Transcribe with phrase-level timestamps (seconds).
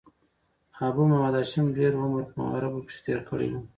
[0.87, 3.61] ابو محمد هاشم ډېر عمر په عربو کښي تېر کړی وو.